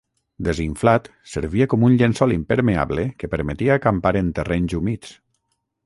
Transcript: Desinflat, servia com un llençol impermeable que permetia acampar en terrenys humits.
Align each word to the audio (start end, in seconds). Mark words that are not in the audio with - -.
Desinflat, 0.45 1.09
servia 1.33 1.67
com 1.75 1.85
un 1.89 1.99
llençol 2.03 2.35
impermeable 2.37 3.07
que 3.21 3.33
permetia 3.35 3.79
acampar 3.79 4.17
en 4.23 4.37
terrenys 4.41 4.79
humits. 4.81 5.19